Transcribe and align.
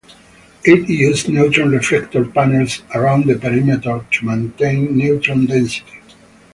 It 0.63 0.89
uses 0.89 1.29
neutron 1.29 1.69
reflector 1.69 2.25
panels 2.25 2.81
around 2.95 3.27
the 3.27 3.37
perimeter 3.37 4.03
to 4.09 4.25
maintain 4.25 4.97
neutron 4.97 5.45
density. 5.45 5.99